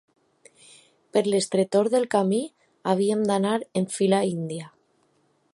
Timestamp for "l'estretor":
1.27-1.91